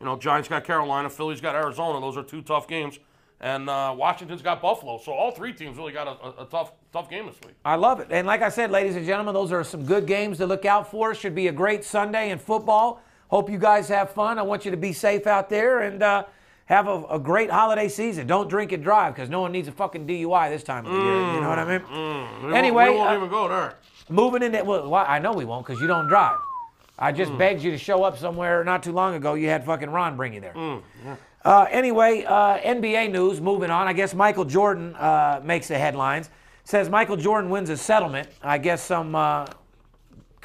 [0.00, 2.00] you know, Giants got Carolina, Philly's got Arizona.
[2.00, 3.00] Those are two tough games,
[3.40, 4.98] and uh, Washington's got Buffalo.
[4.98, 7.56] So all three teams really got a, a, a tough tough game this week.
[7.64, 8.08] I love it.
[8.10, 10.88] And like I said, ladies and gentlemen, those are some good games to look out
[10.90, 11.14] for.
[11.14, 13.02] Should be a great Sunday in football.
[13.34, 14.38] Hope you guys have fun.
[14.38, 16.22] I want you to be safe out there and uh,
[16.66, 18.28] have a, a great holiday season.
[18.28, 20.98] Don't drink and drive because no one needs a fucking DUI this time of the
[20.98, 21.32] year.
[21.34, 21.82] You know what I mean?
[21.90, 21.98] We
[22.44, 23.74] won't- Anyway, we won't uh, even go there.
[24.08, 26.38] Moving into well, well, I know we won't because you don't drive.
[26.96, 27.38] I just Hmm.
[27.38, 29.34] begged you to show up somewhere not too long ago.
[29.34, 30.52] You had fucking Ron bring you there.
[30.52, 30.76] Hmm,
[31.44, 33.40] uh, anyway, uh, NBA news.
[33.40, 33.88] Moving on.
[33.88, 36.30] I guess Michael Jordan uh, makes the headlines.
[36.62, 38.28] Says Michael Jordan wins a settlement.
[38.44, 39.46] I guess some uh,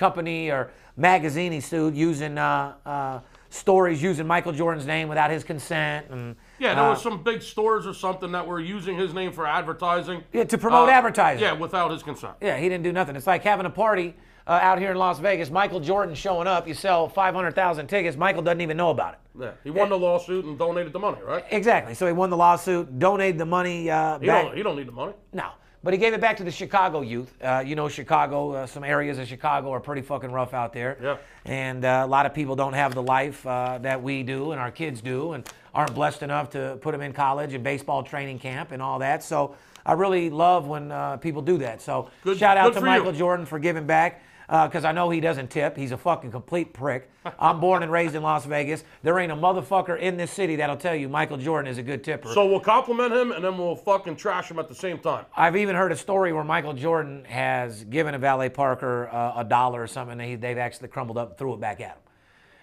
[0.04, 5.44] company or magazine he sued using uh, uh, stories using Michael Jordan's name without his
[5.44, 9.14] consent and Yeah, there uh, was some big stores or something that were using his
[9.14, 10.24] name for advertising.
[10.34, 11.44] yeah, to promote Uh, advertising.
[11.44, 12.34] Yeah, without his consent.
[12.42, 13.16] Yeah, he didn't do nothing.
[13.16, 14.16] It's like having a party
[14.48, 15.50] uh, out here in Las Vegas.
[15.52, 16.68] Michael Jordan showing up.
[16.68, 18.18] You sell 500,000 tickets.
[18.18, 19.20] Michael doesn't even know about it.
[19.40, 21.44] Yeah, he won the lawsuit and donated the money, right?
[21.52, 21.94] Exactly.
[21.94, 24.46] So he won the lawsuit, donated the money uh, He back.
[24.46, 25.14] don't, he don't need the money.
[25.34, 25.50] No.
[25.82, 27.34] But he gave it back to the Chicago youth.
[27.42, 30.98] Uh, you know, Chicago, uh, some areas of Chicago are pretty fucking rough out there.
[31.02, 31.18] Yeah.
[31.46, 34.60] And uh, a lot of people don't have the life uh, that we do and
[34.60, 38.40] our kids do and aren't blessed enough to put them in college and baseball training
[38.40, 39.24] camp and all that.
[39.24, 41.82] So I really love when uh, people do that.
[41.82, 42.92] So Good- shout out to for you.
[42.92, 45.78] Michael Jordan for giving back because I know he doesn't tip.
[45.78, 47.12] He's a fucking complete prick.
[47.38, 48.84] I'm born and raised in Las Vegas.
[49.04, 52.04] There ain't a motherfucker in this city that'll tell you Michael Jordan is a good
[52.04, 52.30] tipper.
[52.34, 55.26] So we'll compliment him and then we'll fucking trash him at the same time.
[55.38, 59.44] I've even heard a story where Michael Jordan has given a valet Parker uh, a
[59.44, 61.98] dollar or something, and he, they've actually crumbled up and threw it back at him.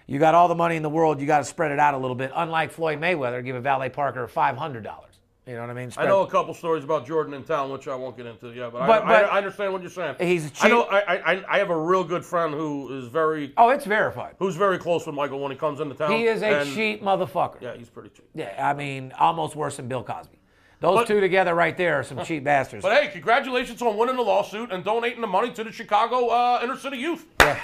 [0.07, 1.97] You got all the money in the world, you got to spread it out a
[1.97, 2.31] little bit.
[2.35, 5.16] Unlike Floyd Mayweather, give a valet Parker five hundred dollars.
[5.47, 5.91] You know what I mean?
[5.95, 8.51] I know a couple stories about Jordan in town, which I won't get into.
[8.51, 10.15] Yeah, but, But- I, but- I, I understand what you're saying.
[10.19, 10.83] He's I know.
[10.83, 14.35] I, I I have a real good friend who is very Oh, it's verified.
[14.39, 16.11] who's very close with Michael when he comes into town.
[16.11, 17.61] He is a and- cheap motherfucker.
[17.61, 18.27] Yeah, he's pretty cheap.
[18.35, 20.37] Yeah, I mean, almost worse than Bill Cosby.
[20.81, 22.83] Those But- two together right there are some cheap bastards.
[22.83, 26.59] But hey, congratulations on winning the lawsuit and donating the money to the Chicago uh,
[26.61, 27.25] inner city youth.
[27.39, 27.57] Yeah.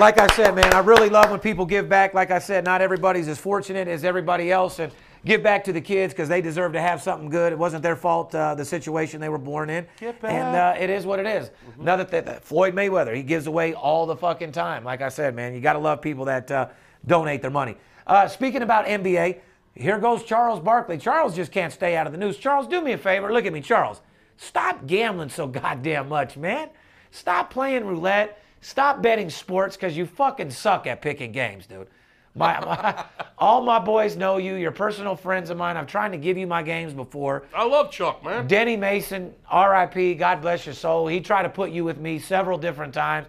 [0.00, 2.12] like I said, man, I really love when people give back.
[2.12, 4.92] Like I said, not everybody's as fortunate as everybody else, and
[5.24, 7.52] give back to the kids because they deserve to have something good.
[7.52, 9.86] It wasn't their fault, uh, the situation they were born in,
[10.30, 11.50] and uh, it is what it is.
[11.80, 14.84] Another thing, that Floyd Mayweather, he gives away all the fucking time.
[14.84, 16.68] Like I said, man, you got to love people that uh,
[17.06, 17.76] donate their money.
[18.06, 19.40] Uh, speaking about NBA,
[19.74, 20.98] here goes Charles Barkley.
[20.98, 22.36] Charles just can't stay out of the news.
[22.36, 23.32] Charles, do me a favor.
[23.32, 24.00] Look at me, Charles.
[24.36, 26.70] Stop gambling so goddamn much, man.
[27.10, 28.42] Stop playing roulette.
[28.60, 31.88] Stop betting sports because you fucking suck at picking games, dude.
[32.34, 33.04] My, my,
[33.38, 34.54] all my boys know you.
[34.54, 35.76] You're personal friends of mine.
[35.76, 37.44] I'm trying to give you my games before.
[37.54, 38.46] I love Chuck, man.
[38.46, 41.06] Denny Mason, RIP, God bless your soul.
[41.08, 43.26] He tried to put you with me several different times.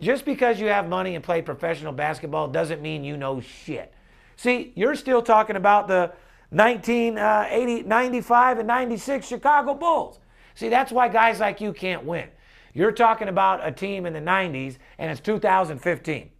[0.00, 3.92] Just because you have money and play professional basketball doesn't mean you know shit.
[4.36, 6.12] See, you're still talking about the
[6.50, 10.18] 1980, uh, 95 and 96 Chicago Bulls.
[10.54, 12.28] See, that's why guys like you can't win.
[12.72, 16.30] You're talking about a team in the 90s and it's 2015.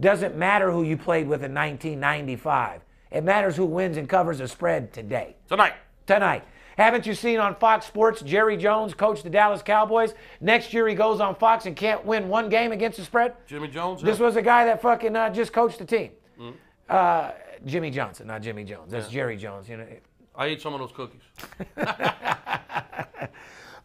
[0.00, 2.82] Doesn't matter who you played with in 1995.
[3.10, 5.74] It matters who wins and covers a spread today Tonight.
[6.06, 6.44] tonight.
[6.76, 10.14] Haven't you seen on Fox Sports Jerry Jones coach the Dallas Cowboys?
[10.40, 13.34] Next year he goes on Fox and can't win one game against the spread.
[13.46, 14.00] Jimmy Jones.
[14.00, 14.26] This yeah.
[14.26, 16.10] was a guy that fucking uh, just coached the team.
[17.64, 18.92] Jimmy Johnson, not Jimmy Jones.
[18.92, 19.68] That's Jerry Jones.
[19.68, 19.86] You know.
[20.34, 21.22] I ate some of those cookies.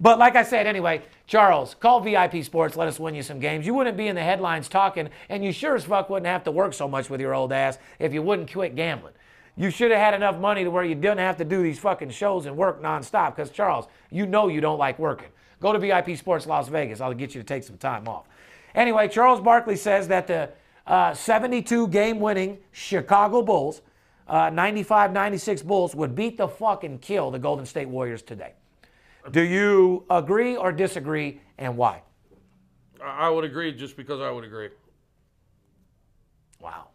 [0.04, 2.76] But like I said, anyway, Charles, call VIP Sports.
[2.76, 3.66] Let us win you some games.
[3.66, 6.52] You wouldn't be in the headlines talking, and you sure as fuck wouldn't have to
[6.52, 9.14] work so much with your old ass if you wouldn't quit gambling.
[9.56, 12.10] You should have had enough money to where you didn't have to do these fucking
[12.10, 13.38] shows and work nonstop.
[13.38, 15.30] Because Charles, you know you don't like working.
[15.62, 17.00] Go to VIP Sports Las Vegas.
[17.00, 18.26] I'll get you to take some time off.
[18.76, 20.50] Anyway, Charles Barkley says that the
[20.86, 23.82] uh, 72 game winning Chicago Bulls,
[24.28, 28.52] uh, 95 96 Bulls, would beat the fucking kill the Golden State Warriors today.
[29.32, 32.02] Do you agree or disagree, and why?
[33.02, 34.70] I would agree just because I would agree.
[36.60, 36.90] Wow.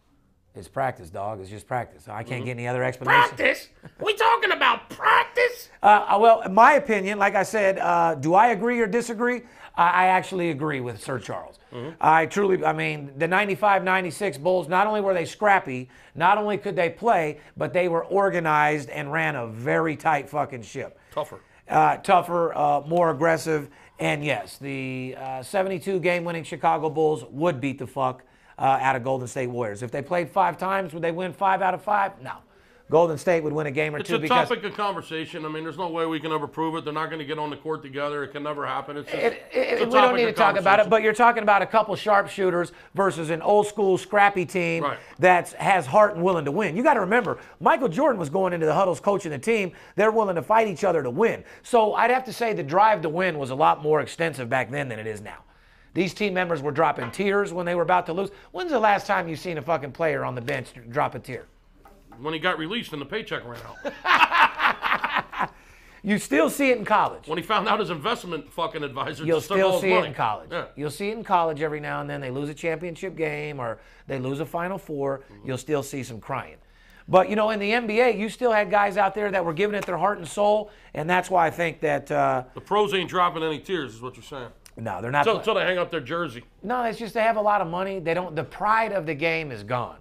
[0.54, 1.40] It's practice, dog.
[1.40, 2.08] It's just practice.
[2.08, 3.36] I can't get any other explanation.
[3.36, 3.68] Practice?
[4.00, 5.68] We talking about practice?
[5.82, 9.42] Uh, well, in my opinion, like I said, uh, do I agree or disagree?
[9.76, 11.58] I, I actually agree with Sir Charles.
[12.00, 16.56] I truly, I mean, the 95 96 Bulls, not only were they scrappy, not only
[16.56, 20.98] could they play, but they were organized and ran a very tight fucking ship.
[21.12, 21.40] Tougher.
[21.68, 23.68] Uh, tougher, uh, more aggressive.
[23.98, 28.24] And yes, the uh, 72 game winning Chicago Bulls would beat the fuck
[28.59, 29.83] uh, out of Golden State Warriors.
[29.83, 32.20] If they played five times, would they win five out of five?
[32.22, 32.33] No.
[32.90, 35.44] Golden State would win a game or It's two a because topic of conversation.
[35.44, 36.85] I mean, there's no way we can ever prove it.
[36.85, 38.24] They're not going to get on the court together.
[38.24, 38.96] It can never happen.
[38.96, 41.12] It's just, It- it- it's a we don't need to talk about it, but you're
[41.12, 44.98] talking about a couple sharpshooters versus an old school scrappy team Right.
[45.18, 46.77] that has heart and willing to win.
[46.77, 49.72] You got to remember, Michael Jordan was going into the huddles coaching the team.
[49.96, 51.44] They're willing to fight each other to win.
[51.62, 54.70] So I'd have to say the drive to win was a lot more extensive back
[54.70, 55.44] then than it is now.
[55.92, 58.31] These team members were dropping tears when they were about to lose.
[58.53, 61.46] When's the last time you've seen a fucking player on the bench drop a tear?
[62.20, 65.50] When he got released and the paycheck ran out.
[66.00, 67.26] You still see it in college.
[67.26, 69.94] when he found out his investment fucking advisor You'll just took all still see it
[69.96, 70.07] money.
[70.09, 70.48] in college.
[70.52, 70.66] Yeah.
[70.76, 72.20] You'll see it in college every now and then.
[72.20, 75.46] They lose a championship game or they lose a Final 4 Mm-hmm.
[75.48, 76.54] You'll still see some crying.
[77.09, 79.74] But you know, in the NBA, you still had guys out there that were giving
[79.76, 83.11] it their heart and soul, and that's why I think that uh, The pros ain't
[83.11, 84.50] dropping any tears, is what you're saying.
[84.76, 85.24] no, they're not.
[85.24, 86.44] Play- until they hang up their jersey.
[86.62, 87.98] no, it's just they have a lot of money.
[87.98, 88.37] They don't.
[88.37, 89.96] The pride of the game is gone.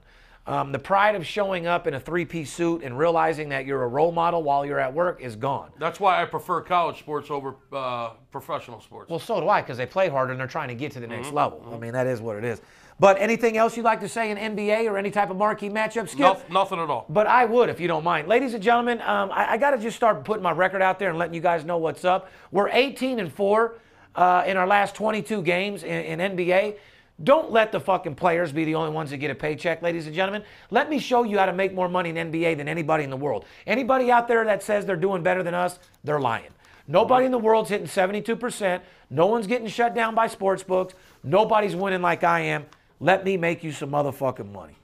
[0.47, 3.87] Um, the pride of showing up in a three-piece suit and realizing that you're a
[3.87, 5.71] role model while you're at work is gone.
[5.77, 9.09] That's why I prefer college sports over uh, professional sports.
[9.09, 11.07] Well, so do I, because they play harder and they're trying to get to the
[11.07, 11.15] Mm-hmm.
[11.21, 11.61] next level.
[11.73, 12.61] I mean, that is what it is.
[12.97, 16.07] But anything else you'd like to say in NBA or any type of marquee matchup,
[16.07, 16.19] Skip?
[16.19, 17.05] Noth- nothing at all.
[17.09, 18.29] But I would, if you don't mind.
[18.29, 21.09] Ladies and gentlemen, um, I, I got to just start putting my record out there
[21.09, 22.31] and letting you guys know what's up.
[22.51, 23.75] We're 18 and 4
[24.15, 26.77] uh, in our last 22 games in, in NBA.
[27.23, 30.15] Don't let the fucking players be the only ones that get a paycheck, ladies and
[30.15, 30.43] gentlemen.
[30.69, 33.17] Let me show you how to make more money in NBA than anybody in the
[33.17, 33.45] world.
[33.65, 36.51] Anybody out there that says they're doing better than us, they're lying.
[36.87, 38.81] Nobody in the world's hitting 72%.
[39.09, 40.93] No one's getting shut down by sports books.
[41.23, 42.65] Nobody's winning like I am.
[42.99, 44.77] Let me make you some motherfucking money.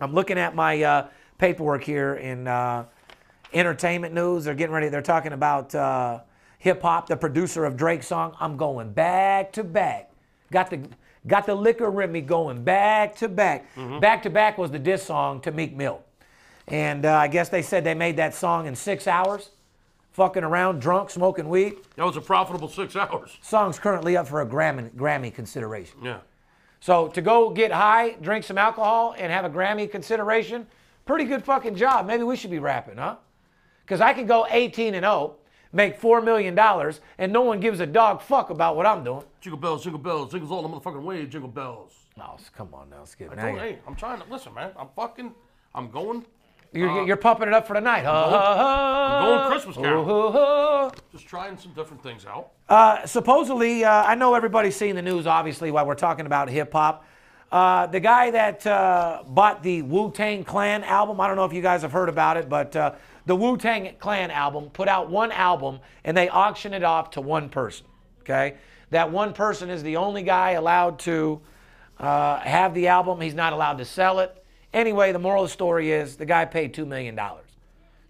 [0.00, 2.84] I'm looking at my uh, paperwork here in uh,
[3.52, 4.44] entertainment news.
[4.44, 4.88] They're getting ready.
[4.88, 6.20] They're talking about uh,
[6.58, 7.08] hip hop.
[7.08, 8.36] The producer of Drake's song.
[8.40, 10.10] I'm going back to back.
[10.50, 10.88] Got the
[11.26, 13.66] got the liquor Remy going back to back.
[14.00, 16.02] Back to back was the diss song to Meek Mill,
[16.66, 19.50] and uh, I guess they said they made that song in six hours,
[20.12, 21.74] fucking around, drunk, smoking weed.
[21.96, 23.36] That was a profitable six hours.
[23.42, 25.98] Song's currently up for a Grammy Grammy consideration.
[26.02, 26.18] Yeah.
[26.80, 30.66] So to go get high, drink some alcohol, and have a Grammy consideration,
[31.04, 32.06] pretty good fucking job.
[32.06, 33.16] Maybe we should be rapping, huh?
[33.84, 35.36] Because I can go 18 and 0,
[35.72, 36.58] make $4 million,
[37.18, 39.24] and no one gives a dog fuck about what I'm doing.
[39.40, 41.92] Jingle bells, jingle bells, jingles all the motherfucking way, jingle bells.
[42.16, 43.30] No, come on now, Skip.
[43.30, 44.70] I Now told- you're, hey, I'm trying to listen, man.
[44.78, 45.32] I'm fucking,
[45.74, 46.24] I'm going,
[46.72, 48.04] you're, you're pumping it up for the night.
[48.04, 48.12] huh?
[49.20, 50.36] I'm going Christmas carol.
[50.36, 52.50] Uh, Just trying some different things out.
[52.68, 56.72] Uh, supposedly, uh, I know everybody's seen the news, obviously, while we're talking about hip
[56.72, 57.04] hop.
[57.50, 61.54] Uh, the guy that uh, bought the Wu Tang Clan album, I don't know if
[61.54, 62.92] you guys have heard about it, but uh,
[63.28, 67.20] the Wu Tang Clan album put out one album and they auctioned it off to
[67.20, 67.86] one person.
[68.22, 68.54] Okay?
[68.90, 71.42] That one person is the only guy allowed to
[71.98, 73.20] uh, have the album.
[73.20, 74.42] He's not allowed to sell it.
[74.72, 77.18] Anyway, the moral of the story is the guy paid $2 million.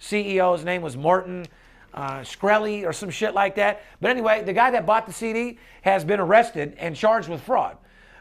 [0.00, 1.46] CEO's name was Martin
[1.94, 3.82] uh, Shkreli or some shit like that.
[4.00, 7.76] But anyway, the guy that bought the CD has been arrested and charged with fraud.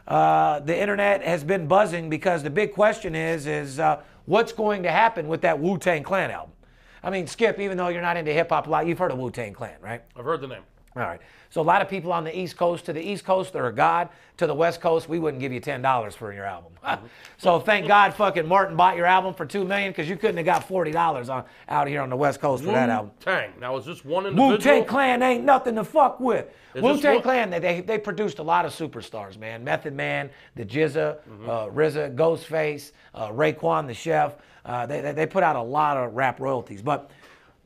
[0.08, 4.82] Uh, the internet has been buzzing because the big question is, is uh, what's going
[4.82, 6.54] to happen with that Wu Tang Clan album?
[7.02, 9.18] I mean, Skip, even though you're not into hip hop a lot, you've heard of
[9.18, 10.02] Wu Tang Clan, right?
[10.16, 10.62] I've heard the name.
[10.96, 11.20] All right.
[11.50, 13.72] So a lot of people on the East Coast, to the East Coast, they're a
[13.72, 14.08] god.
[14.38, 16.72] To the West Coast, we wouldn't give you ten dollars for your album.
[17.38, 20.46] so thank God, fucking Martin bought your album for two million because you couldn't have
[20.46, 23.10] got forty dollars on out here on the West Coast for that album.
[23.20, 23.52] Tang.
[23.60, 24.50] Now is this one individual?
[24.52, 26.46] Wu Tang Clan ain't nothing to fuck with.
[26.74, 29.62] Wu Tang Clan, they, they they produced a lot of superstars, man.
[29.64, 31.48] Method Man, the GZA, Mm-hmm.
[31.50, 34.34] uh, RZA, Ghostface, uh, Raekwon, the Chef.
[34.68, 37.10] Uh, they, they put out a lot of rap royalties, but.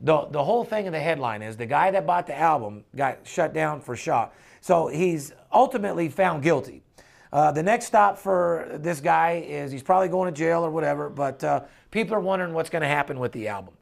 [0.01, 3.19] The, the whole thing in the headline is the guy that bought the album got
[3.25, 4.33] shut down for shot.
[4.59, 6.83] So he's ultimately found guilty.
[7.31, 11.09] Uh, the next stop for this guy is he's probably going to jail or whatever,
[11.09, 13.73] but uh, people are wondering what's going to happen with the album.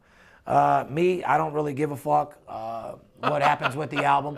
[0.45, 4.37] Uh, me, I don't really give a fuck uh, what happens with the album.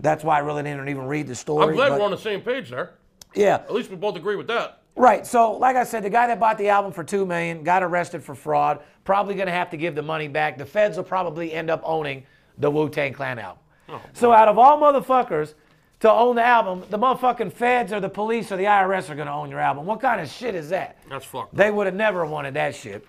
[0.00, 1.68] That's why I really didn't even read the story.
[1.68, 2.94] I'm glad but- we're on the same page there.
[3.38, 4.82] Yeah, At least we both agree with that.
[4.96, 5.24] Right.
[5.24, 8.22] So, like I said, the guy that bought the album for two million got arrested
[8.22, 8.80] for fraud.
[9.04, 10.58] Probably going to have to give the money back.
[10.58, 12.24] The feds will probably end up owning
[12.58, 13.62] the Wu Tang Clan album.
[13.88, 15.54] Oh, so, out of all motherfuckers
[16.00, 19.28] to own the album, the motherfucking feds or the police or the IRS are going
[19.28, 19.86] to own your album.
[19.86, 20.98] What kind of shit is that?
[21.08, 21.54] That's fucked.
[21.54, 23.06] They would have never wanted that shit.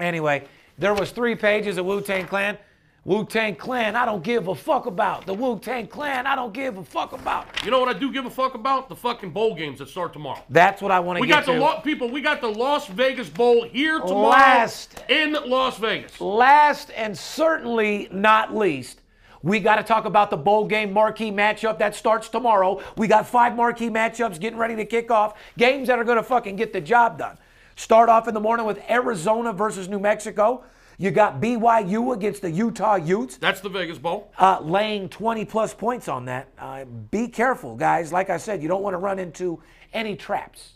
[0.00, 0.44] Anyway,
[0.78, 2.58] there was three pages of Wu Tang Clan.
[3.04, 5.26] Wu Tang Clan, I don't give a fuck about.
[5.26, 7.46] The Wu Tang Clan, I don't give a fuck about.
[7.62, 8.88] You know what I do give a fuck about?
[8.88, 10.42] The fucking bowl games that start tomorrow.
[10.48, 12.10] That's what I want to We got the lo- people.
[12.10, 15.04] We got the Las Vegas Bowl here tomorrow Last.
[15.10, 16.18] in Las Vegas.
[16.18, 19.02] Last and certainly not least,
[19.42, 22.80] we got to talk about the bowl game marquee matchup that starts tomorrow.
[22.96, 25.38] We got five marquee matchups getting ready to kick off.
[25.58, 27.36] Games that are going to fucking get the job done.
[27.76, 30.64] Start off in the morning with Arizona versus New Mexico.
[30.98, 34.32] You got BYU against the Utah Utes, That's the Vegas Bowl.
[34.38, 36.48] uh, laying 20 plus points on that.
[36.58, 38.12] Uh, be careful, guys.
[38.12, 39.60] Like I said, you don't want to run into
[39.92, 40.72] any traps.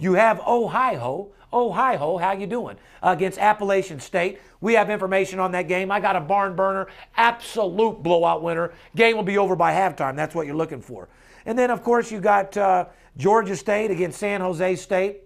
[0.00, 1.30] You have Ohio.
[1.52, 2.76] Ohio, how you doing?
[3.02, 4.38] Against Appalachian State.
[4.60, 5.90] We have information on that game.
[5.90, 8.72] I got a barn burner, absolute blowout winner.
[8.94, 10.14] Game will be over by halftime.
[10.14, 11.08] That's what you're looking for.
[11.46, 12.84] And then, of course, you got uh,
[13.16, 15.22] Georgia State against San Jose State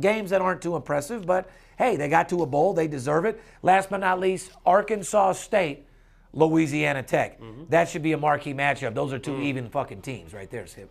[0.00, 3.40] games that aren't too impressive, but hey, they got to a bowl, they deserve it.
[3.62, 5.86] Last but not least, Arkansas State,
[6.32, 7.40] Louisiana Tech.
[7.40, 7.64] Mm-hmm.
[7.68, 8.94] That should be a marquee matchup.
[8.94, 9.42] Those are 2 mm.
[9.44, 10.90] even fucking teams right there, Skip.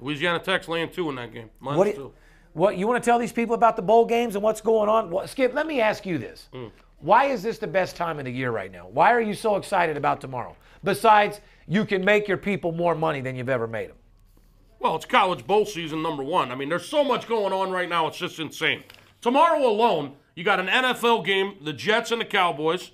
[0.00, 1.50] Louisiana Tech's laying two in that game.
[1.60, 2.00] Mine's What, two.
[2.00, 2.14] you,
[2.54, 5.10] what you want to tell these people about the bowl games and what's going on?
[5.10, 6.70] Well, Skip, let me ask you this: mm.
[7.00, 8.88] Why is this the best time of the year right now?
[8.88, 10.56] Why are you so excited about tomorrow?
[10.84, 13.96] Besides, you can make your people more money than you've ever made them.
[14.80, 16.50] Well, it's college bowl season number one.
[16.50, 18.08] I mean, there's so much going on right now.
[18.08, 18.82] It's just insane.
[19.22, 22.90] Tomorrow alone, you got an NFL game, the Jets and the Cowboys.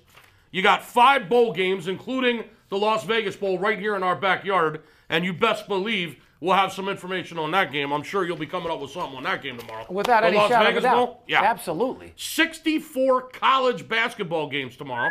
[0.51, 4.81] You got five bowl games, including the Las Vegas Bowl right here in our backyard.
[5.09, 7.91] And you best believe we'll have some information on that game.
[7.91, 9.85] I'm sure you'll be coming up with something on that game tomorrow.
[9.89, 10.95] Without The any Las Vegas doubt.
[10.95, 11.23] Bowl?
[11.27, 11.41] Yeah.
[11.41, 12.13] Absolutely.
[12.15, 15.09] 64 college basketball games tomorrow,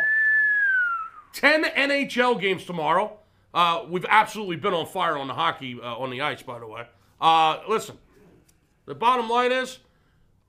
[1.32, 3.18] 10 NHL games tomorrow.
[3.52, 6.66] Uh, we've absolutely been on fire on the hockey uh, on the ice, by the
[6.66, 6.86] way.
[7.20, 7.96] Uh, listen,
[8.86, 9.78] the bottom line is,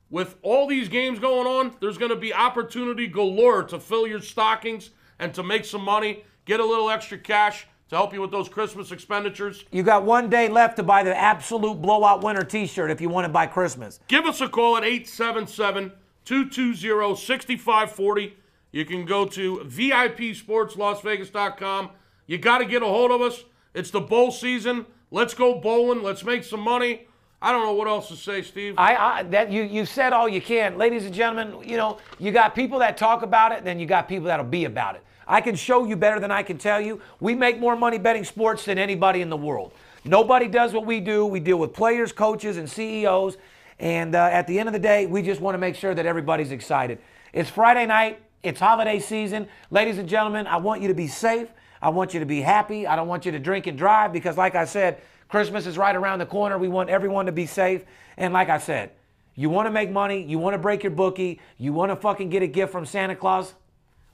[0.10, 4.22] with all these games going on, there's going to be opportunity galore to fill your
[4.22, 8.30] stockings and to make some money, get a little extra cash to help you with
[8.32, 9.66] those Christmas expenditures.
[9.72, 13.26] You got one day left to buy the absolute blowout winner T-shirt if you want
[13.26, 14.00] to buy Christmas.
[14.08, 15.92] Give us a call at 877
[16.26, 18.38] 220 6540.
[18.72, 21.90] You can go to VIPSportsLasVegas.com.
[22.28, 23.44] You got to get a hold of us.
[23.74, 24.86] It's the bowl season.
[25.10, 26.04] Let's go bowling.
[26.04, 27.08] Let's make some money.
[27.42, 28.76] I don't know what else to say, Steve.
[28.78, 31.68] I, I that you you said all you can, ladies and gentlemen.
[31.68, 34.66] You know you got people that talk about it, then you got people that'll be
[34.66, 35.04] about it.
[35.26, 37.00] I can show you better than I can tell you.
[37.20, 39.72] We make more money betting sports than anybody in the world.
[40.04, 41.26] Nobody does what we do.
[41.26, 43.38] We deal with players, coaches, and CEOs.
[43.80, 46.06] And uh, at the end of the day, we just want to make sure that
[46.06, 47.00] everybody's excited.
[47.32, 48.22] It's Friday night.
[48.42, 49.48] It's holiday season.
[49.70, 51.48] Ladies and gentlemen, I want you to be safe.
[51.82, 52.88] I want you to be happy.
[52.88, 55.96] I don't want you to drink and drive because, like I said, Christmas is right
[55.96, 56.58] around the corner.
[56.58, 57.86] We want everyone to be safe.
[58.18, 58.92] And like I said,
[59.36, 62.30] you want to make money, you want to break your bookie, you want to fucking
[62.30, 63.54] get a gift from Santa Claus,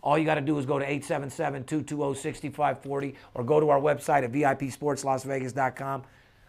[0.04, 4.32] all you got to do is go to 877-220-6540 or go to our website at
[4.32, 6.04] VIPSportsLasVegas.com.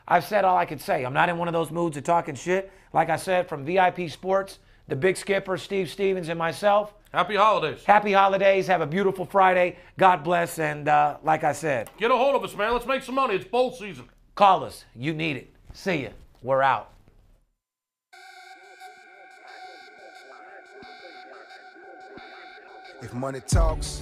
[0.08, 1.04] I've said all I could say.
[1.04, 2.70] I'm not in one of those moods of talking shit.
[2.92, 7.82] Like I said, from VIP Sports, the big skipper, Steve Stevens, and myself, Happy holidays.
[7.84, 8.66] happy holidays.
[8.66, 9.76] Have a beautiful Friday.
[9.96, 10.58] God bless.
[10.58, 12.74] And uh, like I said, Get a hold of us, man.
[12.74, 13.36] Let's make some money.
[13.36, 14.04] It's bowl season.
[14.36, 14.84] Call us.
[14.94, 15.50] You need it.
[15.72, 16.10] See ya.
[16.42, 16.92] We're out.
[23.02, 24.00] If money talks,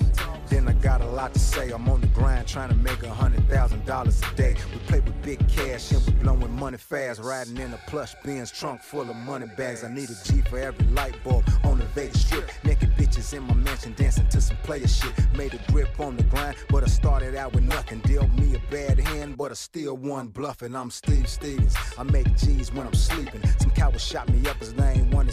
[0.49, 1.70] then I got a lot to say.
[1.70, 4.57] I'm on the grind trying to make a hundred thousand dollars a day.
[4.73, 7.20] We play with big cash and we blowing money fast.
[7.20, 9.83] Riding in a plush Benz trunk full of money bags.
[9.85, 12.51] I need a G for every light bulb on the Vegas strip.
[12.62, 15.12] Naked bitches in my mansion dancing to some player shit.
[15.37, 18.01] Made a grip on the grind, but I started out with nothing.
[18.01, 20.74] Dealt me a bad hand, but I still won bluffing.
[20.74, 21.74] I'm Steve Stevens.
[21.99, 23.43] I make G's when I'm sleeping.
[23.59, 25.32] Some coward shot me up, his name wanted